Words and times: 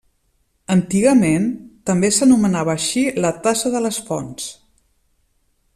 Antigament, 0.75 1.45
també 1.89 2.11
s'anomenava 2.17 2.73
així 2.75 3.03
la 3.27 3.33
tassa 3.45 3.73
de 3.77 3.83
les 3.89 4.01
fonts. 4.09 4.49